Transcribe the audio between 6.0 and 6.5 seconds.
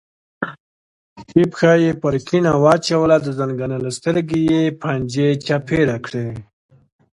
کړې.